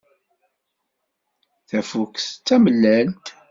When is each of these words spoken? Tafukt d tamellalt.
Tafukt 1.69 2.25
d 2.35 2.39
tamellalt. 2.45 3.25